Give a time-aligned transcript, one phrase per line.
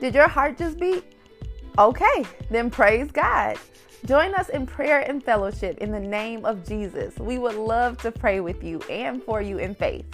[0.00, 1.04] Did your heart just beat?
[1.76, 3.58] Okay, then praise God.
[4.06, 7.16] Join us in prayer and fellowship in the name of Jesus.
[7.18, 10.06] We would love to pray with you and for you in faith.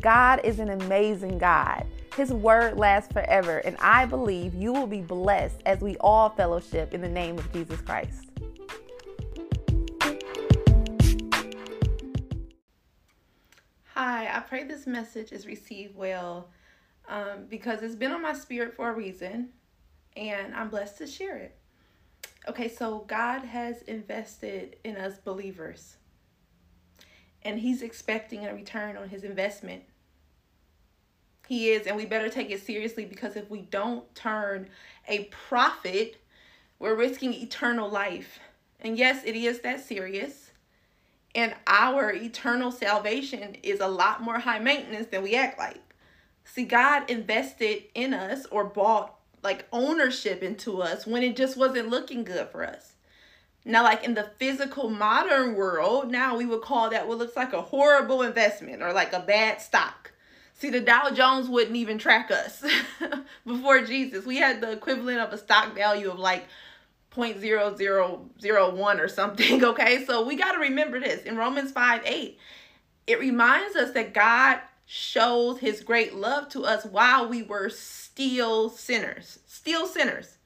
[0.00, 1.84] God is an amazing God.
[2.16, 6.94] His word lasts forever, and I believe you will be blessed as we all fellowship
[6.94, 8.30] in the name of Jesus Christ.
[13.94, 16.50] Hi, I pray this message is received well
[17.08, 19.50] um, because it's been on my spirit for a reason,
[20.16, 21.56] and I'm blessed to share it.
[22.48, 25.96] Okay, so God has invested in us believers,
[27.42, 29.82] and He's expecting a return on His investment.
[31.46, 34.70] He is, and we better take it seriously because if we don't turn
[35.08, 36.16] a profit,
[36.78, 38.40] we're risking eternal life.
[38.80, 40.52] And yes, it is that serious.
[41.34, 45.83] And our eternal salvation is a lot more high maintenance than we act like.
[46.44, 51.90] See, God invested in us or bought like ownership into us when it just wasn't
[51.90, 52.92] looking good for us.
[53.64, 57.52] Now, like in the physical modern world, now we would call that what looks like
[57.52, 60.12] a horrible investment or like a bad stock.
[60.54, 62.64] See, the Dow Jones wouldn't even track us
[63.46, 64.24] before Jesus.
[64.24, 66.46] We had the equivalent of a stock value of like
[67.14, 70.04] 0.0001 or something, okay?
[70.04, 71.22] So we got to remember this.
[71.22, 72.38] In Romans 5 8,
[73.06, 78.68] it reminds us that God shows his great love to us while we were still
[78.68, 79.38] sinners.
[79.46, 80.36] Still sinners.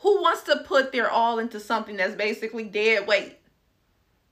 [0.00, 3.38] Who wants to put their all into something that's basically dead weight?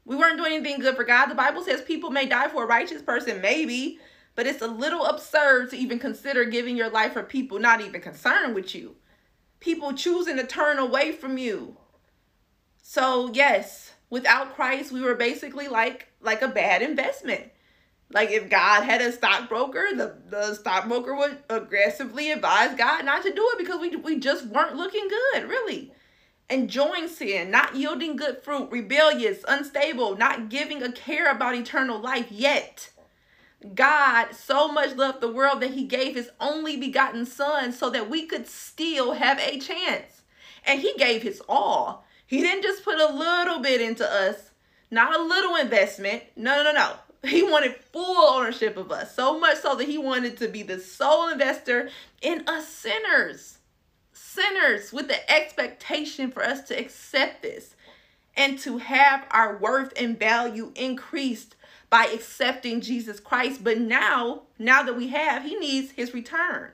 [0.05, 1.27] We weren't doing anything good for God.
[1.27, 3.99] The Bible says people may die for a righteous person, maybe,
[4.35, 8.01] but it's a little absurd to even consider giving your life for people not even
[8.01, 8.97] concerned with you.
[9.61, 11.77] People choosing to turn away from you.
[12.81, 17.51] So, yes, without Christ, we were basically like like a bad investment.
[18.11, 23.35] Like if God had a stockbroker, the, the stockbroker would aggressively advise God not to
[23.35, 25.93] do it because we, we just weren't looking good, really.
[26.49, 32.33] Enjoying sin, not yielding good fruit, rebellious, unstable, not giving a care about eternal life
[32.33, 32.91] yet.
[33.75, 38.09] God so much loved the world that he gave his only begotten son so that
[38.09, 40.23] we could still have a chance.
[40.65, 42.07] And he gave his all.
[42.25, 44.51] He didn't just put a little bit into us,
[44.91, 46.23] not a little investment.
[46.37, 49.99] No, no, no, no he wanted full ownership of us so much so that he
[49.99, 51.91] wanted to be the sole investor
[52.23, 53.59] in us sinners.
[54.13, 57.75] Sinners with the expectation for us to accept this
[58.37, 61.57] and to have our worth and value increased
[61.91, 63.65] by accepting Jesus Christ.
[63.65, 66.71] But now now that we have he needs his return.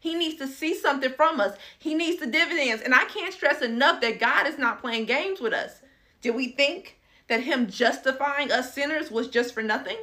[0.00, 1.56] He needs to see something from us.
[1.78, 2.82] He needs the dividends.
[2.82, 5.80] And I can't stress enough that God is not playing games with us.
[6.20, 6.98] Did we think
[7.28, 9.98] that him justifying us sinners was just for nothing?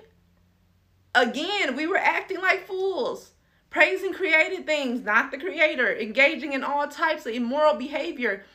[1.14, 3.32] Again, we were acting like fools,
[3.70, 8.46] praising created things, not the creator, engaging in all types of immoral behavior.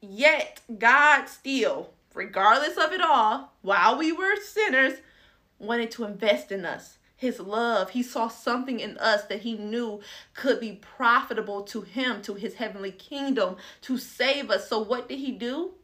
[0.00, 4.94] Yet, God still, regardless of it all, while we were sinners,
[5.58, 6.98] wanted to invest in us.
[7.16, 10.00] His love, he saw something in us that he knew
[10.34, 14.68] could be profitable to him, to his heavenly kingdom, to save us.
[14.68, 15.74] So, what did he do?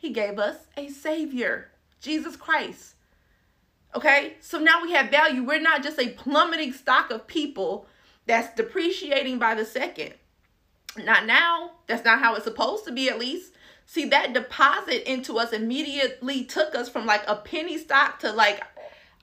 [0.00, 1.68] He gave us a Savior,
[2.00, 2.94] Jesus Christ.
[3.94, 5.42] Okay, so now we have value.
[5.42, 7.86] We're not just a plummeting stock of people
[8.24, 10.14] that's depreciating by the second.
[10.96, 11.72] Not now.
[11.86, 13.52] That's not how it's supposed to be, at least.
[13.84, 18.62] See, that deposit into us immediately took us from like a penny stock to like,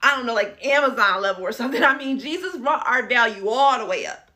[0.03, 1.83] I don't know, like Amazon level or something.
[1.85, 4.29] I mean, Jesus brought our value all the way up.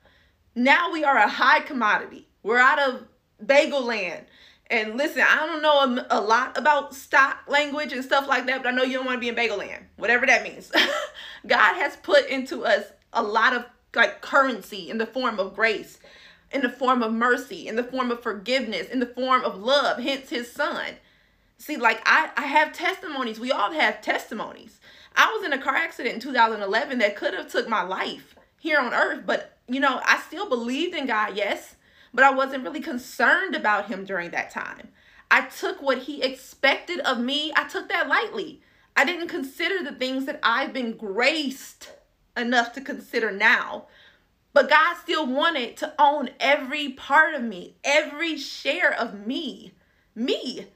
[0.56, 2.28] Now we are a high commodity.
[2.42, 3.04] We're out of
[3.46, 4.26] bagel land.
[4.72, 8.70] And listen, I don't know a, lot about stock language and stuff like that, but
[8.70, 10.72] I know you don't want to be in bagel land, whatever that means.
[11.48, 16.00] God has put into us a lot of like currency in the form of grace,
[16.54, 20.00] in the form of mercy, in the form of forgiveness, in the form of love,
[20.00, 20.94] hence his son.
[21.58, 23.42] See, like I, I have testimonies.
[23.42, 24.80] We all have testimonies.
[25.18, 28.80] I was in a car accident in 2011 that could have took my life here
[28.80, 31.76] on earth, but you know, I still believed in God, yes
[32.14, 34.90] but I wasn't really concerned about him during that time.
[35.30, 38.62] I took what he expected of me, I took that lightly.
[38.96, 41.92] I didn't consider the things that I've been graced
[42.36, 43.88] enough to consider now.
[44.54, 49.74] But God still wanted to own every part of me, every share of me,
[50.14, 50.68] me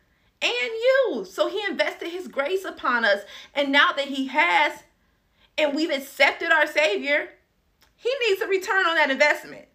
[0.41, 1.25] and you.
[1.29, 3.21] So he invested his grace upon us.
[3.53, 4.83] And now that he has,
[5.57, 7.29] and we've accepted our Savior,
[7.95, 9.65] he needs a return on that investment.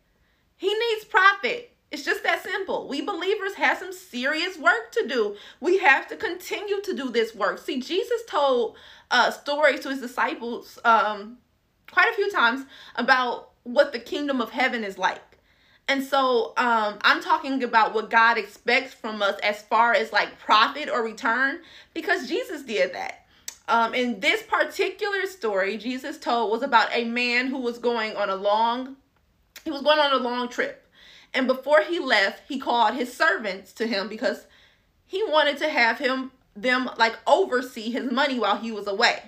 [0.60, 1.74] He needs profit.
[1.90, 2.86] It's just that simple.
[2.86, 5.36] We believers have some serious work to do.
[5.58, 7.56] We have to continue to do this work.
[7.58, 8.76] See, Jesus told
[9.10, 11.38] uh, stories to his disciples um,
[11.90, 12.66] quite a few times
[12.96, 15.38] about what the kingdom of heaven is like.
[15.88, 20.38] And so um, I'm talking about what God expects from us as far as like
[20.38, 21.60] profit or return,
[21.94, 23.24] because Jesus did that.
[23.66, 28.28] Um, in this particular story, Jesus told was about a man who was going on
[28.28, 28.96] a long,
[29.64, 30.86] he was going on a long trip.
[31.32, 34.46] And before he left, he called his servants to him because
[35.06, 39.22] he wanted to have him them like oversee his money while he was away.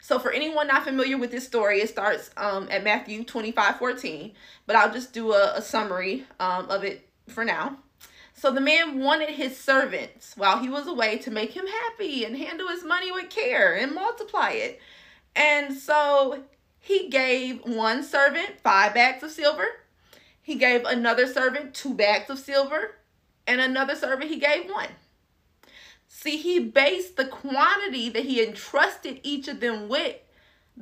[0.00, 4.32] So for anyone not familiar with this story, it starts um, at Matthew 25, 14.
[4.66, 7.78] But I'll just do a, a summary um, of it for now.
[8.34, 12.36] So the man wanted his servants while he was away to make him happy and
[12.36, 14.80] handle his money with care and multiply it.
[15.36, 16.42] And so
[16.84, 19.66] he gave one servant five bags of silver.
[20.42, 22.96] He gave another servant two bags of silver.
[23.46, 24.90] And another servant he gave one.
[26.06, 30.16] See, he based the quantity that he entrusted each of them with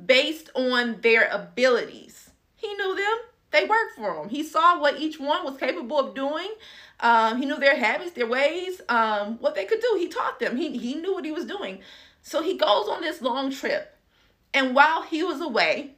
[0.05, 2.31] based on their abilities.
[2.57, 3.17] He knew them,
[3.51, 4.27] they worked for him.
[4.27, 6.49] He saw what each one was capable of doing.
[6.99, 9.95] Um, he knew their habits, their ways, um, what they could do.
[9.97, 11.79] He taught them, he, he knew what he was doing.
[12.21, 13.92] So he goes on this long trip.
[14.53, 15.91] And while he was away,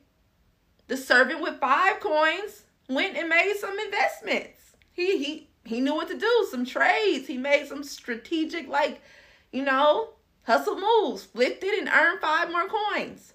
[0.88, 4.76] the servant with five coins went and made some investments.
[4.92, 7.28] He he he knew what to do, some trades.
[7.28, 9.02] He made some strategic like
[9.56, 10.10] you know,
[10.44, 13.34] hustle moves, flipped it and earned five more coins.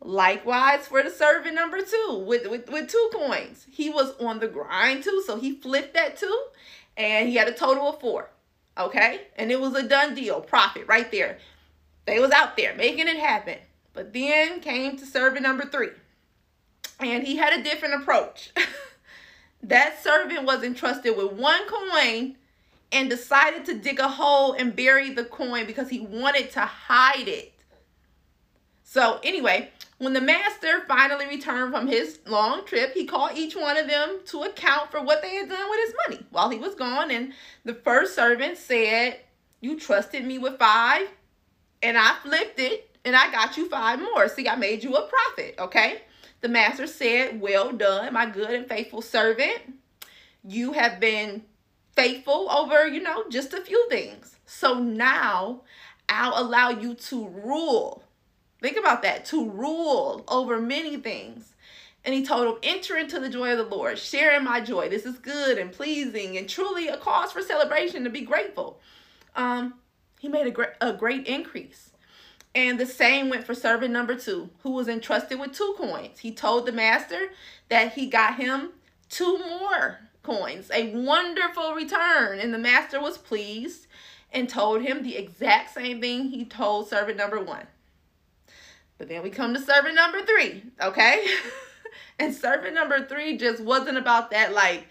[0.00, 3.66] Likewise for the servant number two with, with, with two coins.
[3.70, 6.44] He was on the grind too, so he flipped that too,
[6.96, 8.30] and he had a total of four.
[8.78, 9.26] Okay?
[9.36, 11.38] And it was a done deal, profit right there.
[12.06, 13.58] They was out there making it happen.
[13.96, 15.88] But then came to servant number three.
[17.00, 18.52] And he had a different approach.
[19.62, 22.36] that servant was entrusted with one coin
[22.92, 27.26] and decided to dig a hole and bury the coin because he wanted to hide
[27.26, 27.54] it.
[28.84, 33.78] So, anyway, when the master finally returned from his long trip, he called each one
[33.78, 36.74] of them to account for what they had done with his money while he was
[36.74, 37.10] gone.
[37.10, 37.32] And
[37.64, 39.20] the first servant said,
[39.62, 41.08] You trusted me with five,
[41.82, 44.28] and I flipped it, and I got you five more.
[44.28, 46.02] See, I made you a profit, okay?
[46.40, 49.74] The master said, Well done, my good and faithful servant.
[50.44, 51.44] You have been
[51.94, 54.36] faithful over, you know, just a few things.
[54.44, 55.62] So now
[56.08, 58.02] I'll allow you to rule.
[58.60, 61.54] Think about that to rule over many things.
[62.04, 64.88] And he told him, Enter into the joy of the Lord, share in my joy.
[64.88, 68.80] This is good and pleasing and truly a cause for celebration to be grateful.
[69.36, 69.74] Um,
[70.18, 71.85] he made a great, a great increase.
[72.56, 76.20] And the same went for servant number two, who was entrusted with two coins.
[76.20, 77.28] He told the master
[77.68, 78.70] that he got him
[79.10, 82.38] two more coins, a wonderful return.
[82.38, 83.86] And the master was pleased
[84.32, 87.66] and told him the exact same thing he told servant number one.
[88.96, 91.26] But then we come to servant number three, okay?
[92.18, 94.86] and servant number three just wasn't about that, like,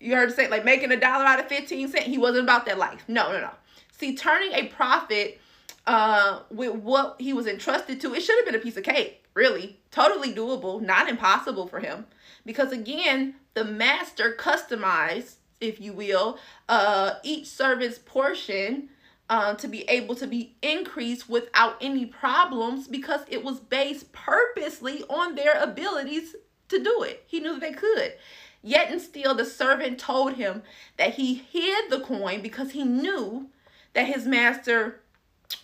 [0.00, 2.06] you heard say, like making a dollar out of 15 cents.
[2.06, 3.04] He wasn't about that life.
[3.06, 3.50] No, no, no.
[3.92, 5.40] See, turning a profit
[5.86, 9.24] uh, with what he was entrusted to, it should have been a piece of cake,
[9.34, 9.78] really.
[9.90, 12.06] Totally doable, not impossible for him.
[12.44, 16.38] Because again, the master customized, if you will,
[16.68, 18.88] uh, each service portion
[19.28, 25.02] uh, to be able to be increased without any problems because it was based purposely
[25.08, 26.36] on their abilities
[26.68, 27.24] to do it.
[27.26, 28.14] He knew they could.
[28.62, 30.62] Yet and still, the servant told him
[30.96, 33.48] that he hid the coin because he knew
[33.94, 35.00] that his master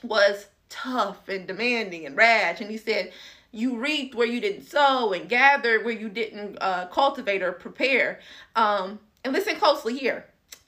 [0.02, 2.60] was tough and demanding and rash.
[2.60, 3.12] And he said,
[3.52, 8.20] you reaped where you didn't sow and gathered where you didn't uh, cultivate or prepare.
[8.56, 10.26] Um, and listen closely here.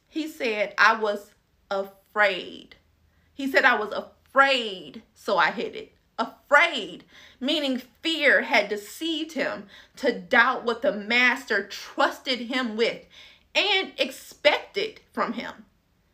[0.09, 1.31] He said, I was
[1.71, 2.77] afraid.
[3.35, 5.93] He said, I was afraid, so I hid it.
[6.19, 7.05] Afraid,
[7.41, 9.67] meaning fear had deceived him
[9.97, 13.07] to doubt what the master trusted him with
[13.55, 15.65] and expected from him.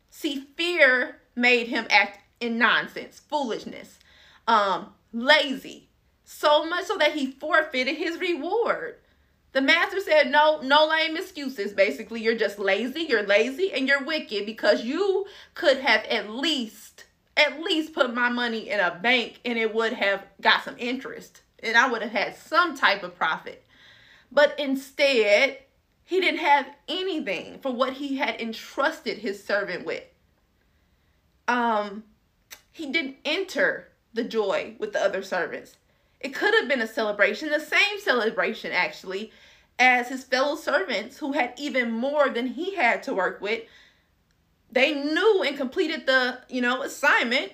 [0.09, 3.99] See, fear made him act in nonsense, foolishness,
[4.47, 5.89] um, lazy,
[6.25, 8.97] so much so that he forfeited his reward.
[9.53, 11.73] The master said, No, no lame excuses.
[11.73, 17.05] Basically, you're just lazy, you're lazy, and you're wicked because you could have at least,
[17.37, 21.43] at least put my money in a bank and it would have got some interest
[21.63, 23.65] and I would have had some type of profit.
[24.33, 25.59] But instead,
[26.05, 30.05] he didn't have anything for what he had entrusted his servant with.
[31.49, 32.05] Um,
[32.73, 35.77] he didn't enter the joy with the other servants.
[36.21, 39.33] It could have been a celebration, the same celebration actually,
[39.79, 43.63] as his fellow servants who had even more than he had to work with.
[44.71, 47.53] They knew and completed the, you know, assignment,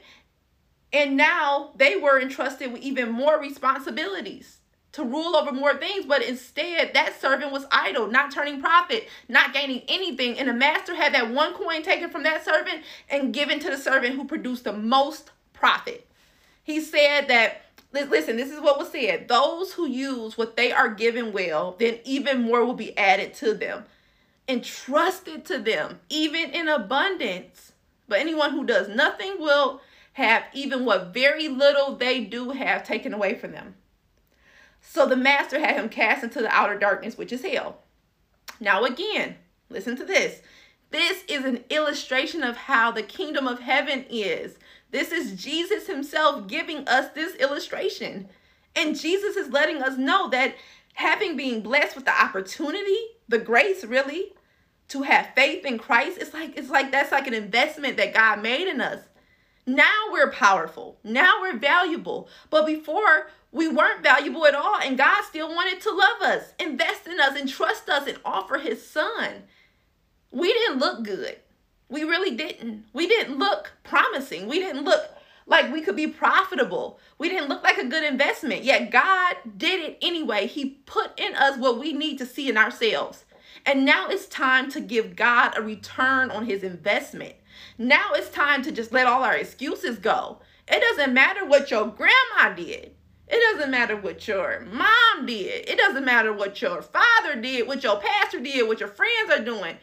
[0.92, 4.58] and now they were entrusted with even more responsibilities
[4.96, 9.52] to rule over more things, but instead that servant was idle, not turning profit, not
[9.52, 10.38] gaining anything.
[10.38, 13.76] And the master had that one coin taken from that servant and given to the
[13.76, 16.06] servant who produced the most profit.
[16.62, 17.62] He said that
[17.92, 19.28] listen, this is what was said.
[19.28, 23.52] Those who use what they are given well, then even more will be added to
[23.52, 23.84] them.
[24.48, 27.72] Entrusted to them, even in abundance.
[28.08, 29.82] But anyone who does nothing will
[30.14, 33.74] have even what very little they do have taken away from them.
[34.88, 37.78] So the master had him cast into the outer darkness, which is hell.
[38.60, 39.36] Now, again,
[39.68, 40.40] listen to this.
[40.90, 44.58] This is an illustration of how the kingdom of heaven is.
[44.92, 48.28] This is Jesus himself giving us this illustration.
[48.74, 50.54] And Jesus is letting us know that
[50.94, 52.96] having been blessed with the opportunity,
[53.28, 54.32] the grace really,
[54.88, 58.40] to have faith in Christ, it's like it's like that's like an investment that God
[58.40, 59.00] made in us.
[59.66, 60.98] Now we're powerful.
[61.02, 62.28] Now we're valuable.
[62.50, 67.06] But before we weren't valuable at all, and God still wanted to love us, invest
[67.06, 69.42] in us, and trust us, and offer His Son.
[70.30, 71.38] We didn't look good.
[71.88, 72.84] We really didn't.
[72.92, 74.46] We didn't look promising.
[74.46, 75.10] We didn't look
[75.46, 76.98] like we could be profitable.
[77.18, 78.64] We didn't look like a good investment.
[78.64, 80.46] Yet God did it anyway.
[80.46, 83.24] He put in us what we need to see in ourselves.
[83.64, 87.34] And now it's time to give God a return on his investment.
[87.78, 90.40] Now it's time to just let all our excuses go.
[90.68, 92.92] It doesn't matter what your grandma did.
[93.28, 95.68] It doesn't matter what your mom did.
[95.68, 99.44] It doesn't matter what your father did, what your pastor did, what your friends are
[99.44, 99.76] doing.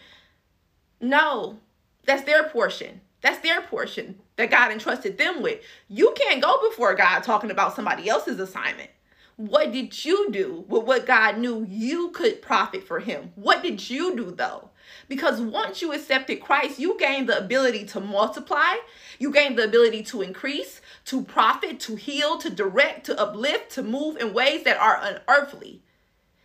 [1.01, 1.59] No,
[2.05, 3.01] that's their portion.
[3.21, 5.61] That's their portion that God entrusted them with.
[5.87, 8.89] You can't go before God talking about somebody else's assignment.
[9.35, 13.31] What did you do with what God knew you could profit for Him?
[13.35, 14.69] What did you do though?
[15.07, 18.75] Because once you accepted Christ, you gained the ability to multiply,
[19.17, 23.83] you gained the ability to increase, to profit, to heal, to direct, to uplift, to
[23.83, 25.81] move in ways that are unearthly.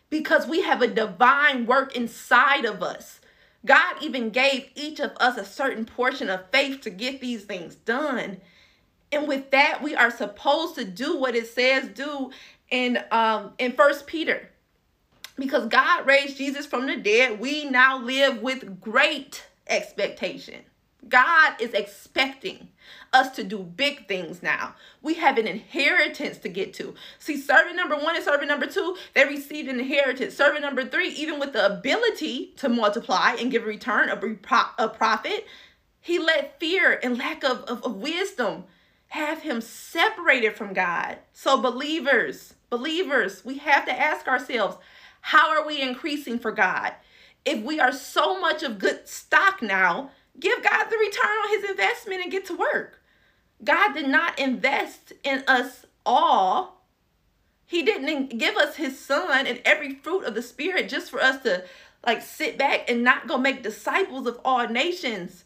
[0.08, 3.20] Because we have a divine work inside of us.
[3.66, 7.74] God even gave each of us a certain portion of faith to get these things
[7.74, 8.40] done.
[9.10, 12.30] And with that, we are supposed to do what it says do
[12.70, 14.50] in um in First Peter
[15.38, 20.62] because God raised Jesus from the dead, we now live with great expectation.
[21.08, 22.68] God is expecting
[23.12, 24.74] us to do big things now.
[25.00, 26.94] We have an inheritance to get to.
[27.18, 30.34] See, servant number one and servant number two, they received an inheritance.
[30.34, 35.46] Servant number three, even with the ability to multiply and give a return, a, profit,
[36.00, 38.64] he let fear and lack of, of, of wisdom
[39.08, 41.18] have him separated from God.
[41.32, 44.76] So, believers, believers, we have to ask ourselves,
[45.20, 46.92] how are we increasing for God?
[47.44, 51.70] If we are so much of good stock now, give God the return on his
[51.70, 53.00] investment and get to work.
[53.64, 56.82] God did not invest in us all.
[57.66, 61.42] He didn't give us his son and every fruit of the spirit just for us
[61.42, 61.64] to
[62.06, 65.44] like sit back and not go make disciples of all nations.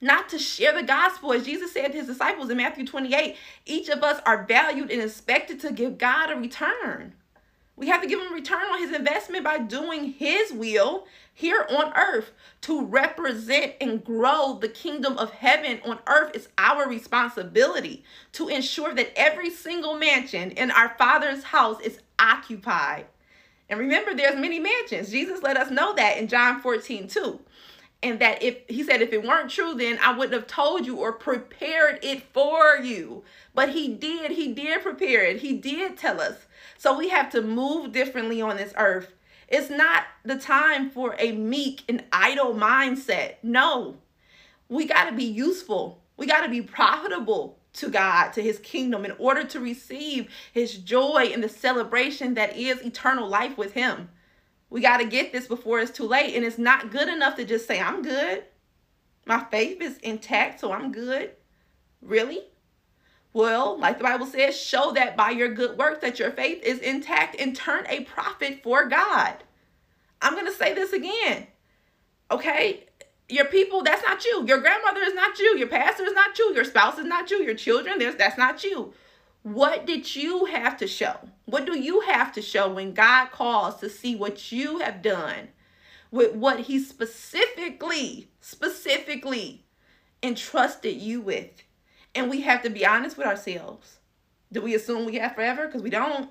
[0.00, 1.32] Not to share the gospel.
[1.32, 3.36] As Jesus said to his disciples in Matthew 28,
[3.66, 7.14] each of us are valued and expected to give God a return.
[7.78, 11.92] We have to give him return on his investment by doing his will here on
[11.96, 18.02] earth to represent and grow the kingdom of heaven on earth is our responsibility
[18.32, 23.06] to ensure that every single mansion in our father's house is occupied.
[23.68, 25.10] And remember, there's many mansions.
[25.10, 27.38] Jesus let us know that in John 14, 2.
[28.02, 30.96] And that if he said, if it weren't true, then I wouldn't have told you
[30.96, 33.24] or prepared it for you.
[33.54, 35.40] But he did, he did prepare it.
[35.40, 36.46] He did tell us
[36.78, 39.12] so we have to move differently on this earth.
[39.48, 43.34] It's not the time for a meek and idle mindset.
[43.42, 43.96] No,
[44.68, 46.00] we got to be useful.
[46.16, 50.78] We got to be profitable to God, to his kingdom, in order to receive his
[50.78, 54.10] joy and the celebration that is eternal life with him.
[54.70, 56.34] We got to get this before it's too late.
[56.34, 58.44] And it's not good enough to just say, I'm good.
[59.26, 61.32] My faith is intact, so I'm good.
[62.02, 62.40] Really?
[63.32, 66.78] Well, like the Bible says, show that by your good works that your faith is
[66.78, 69.34] intact and turn a profit for God.
[70.20, 71.46] I'm going to say this again.
[72.30, 72.84] Okay?
[73.28, 74.46] Your people, that's not you.
[74.46, 75.58] Your grandmother is not you.
[75.58, 76.54] Your pastor is not you.
[76.54, 77.42] Your spouse is not you.
[77.42, 78.94] Your children, that's not you.
[79.48, 81.16] What did you have to show?
[81.46, 85.48] What do you have to show when God calls to see what you have done
[86.10, 89.64] with what He specifically, specifically
[90.22, 91.62] entrusted you with?
[92.14, 94.00] And we have to be honest with ourselves.
[94.52, 95.66] Do we assume we have forever?
[95.66, 96.30] Because we don't.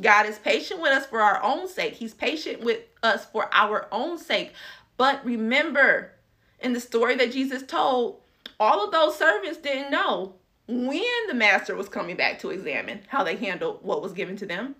[0.00, 1.94] God is patient with us for our own sake.
[1.94, 4.52] He's patient with us for our own sake.
[4.96, 6.12] But remember,
[6.60, 8.20] in the story that Jesus told,
[8.60, 10.36] all of those servants didn't know
[10.66, 14.46] when the master was coming back to examine how they handled what was given to
[14.46, 14.74] them.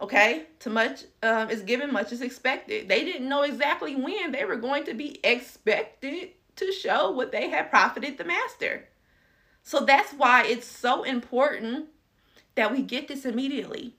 [0.00, 2.88] Okay, to much um, is given, much is expected.
[2.88, 7.50] They didn't know exactly when they were going to be expected to show what they
[7.50, 8.88] had profited the master.
[9.62, 11.88] So that's why it's so important
[12.54, 13.94] that we get this immediately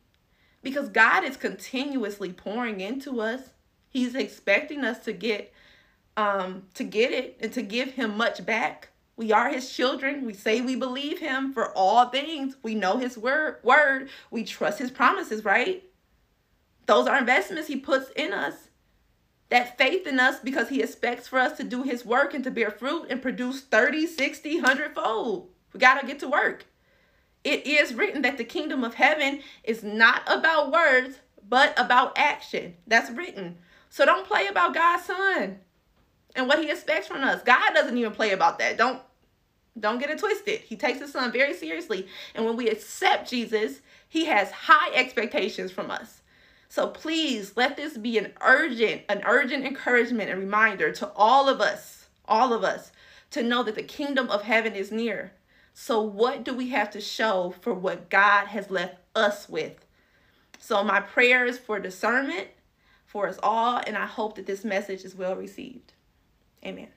[0.61, 3.41] because God is continuously pouring into us.
[3.89, 5.53] He's expecting us to get
[6.17, 8.89] um to get it and to give him much back.
[9.19, 10.25] We are his children.
[10.25, 12.55] We say we believe him for all things.
[12.63, 14.07] We know his word, word.
[14.31, 15.83] We trust his promises, right?
[16.85, 18.69] Those are investments he puts in us.
[19.49, 22.49] That faith in us because he expects for us to do his work and to
[22.49, 25.49] bear fruit and produce 30, 60, 100 fold.
[25.73, 26.67] We got to get to work.
[27.43, 32.75] It is written that the kingdom of heaven is not about words, but about action.
[32.87, 33.57] That's written.
[33.89, 35.59] So don't play about God's son
[36.35, 37.43] and what he expects from us.
[37.43, 38.77] God doesn't even play about that.
[38.77, 39.01] Don't
[39.79, 40.61] don't get it twisted.
[40.61, 42.07] He takes his son very seriously.
[42.35, 46.21] And when we accept Jesus, he has high expectations from us.
[46.67, 51.61] So please let this be an urgent, an urgent encouragement and reminder to all of
[51.61, 52.91] us, all of us,
[53.31, 55.33] to know that the kingdom of heaven is near.
[55.73, 59.85] So what do we have to show for what God has left us with?
[60.59, 62.49] So my prayer is for discernment
[63.05, 65.93] for us all, and I hope that this message is well received.
[66.63, 66.89] Amen.